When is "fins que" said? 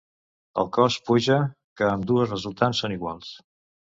1.41-1.85